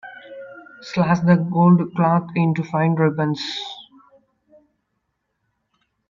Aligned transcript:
Slash 0.81 1.19
the 1.19 1.35
gold 1.35 1.93
cloth 1.93 2.31
into 2.33 2.63
fine 2.63 2.95
ribbons. 2.95 3.39